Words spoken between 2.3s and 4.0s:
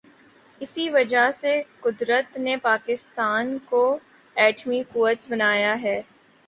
نے پاکستان کو